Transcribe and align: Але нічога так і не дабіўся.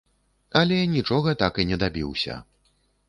Але 0.61 0.79
нічога 0.95 1.35
так 1.43 1.59
і 1.65 1.67
не 1.73 1.77
дабіўся. 1.85 2.41